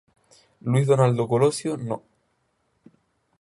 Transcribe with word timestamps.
Luis 0.61 0.87
Donaldo 0.87 1.27
Colosio 1.27 1.77
No. 1.77 1.97